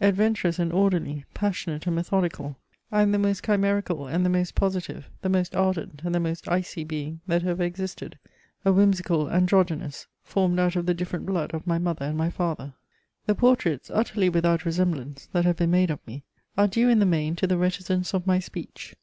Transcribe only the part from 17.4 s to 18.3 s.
the reticence of